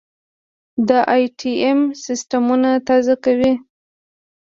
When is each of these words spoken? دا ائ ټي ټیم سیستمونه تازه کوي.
دا 0.87 0.99
ائ 1.15 1.23
ټي 1.39 1.53
ټیم 1.61 1.79
سیستمونه 2.05 2.69
تازه 2.87 3.15
کوي. 3.23 3.53